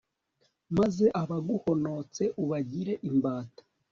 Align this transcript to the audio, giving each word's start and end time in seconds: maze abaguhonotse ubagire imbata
maze 0.77 1.05
abaguhonotse 1.21 2.23
ubagire 2.43 2.93
imbata 3.09 3.63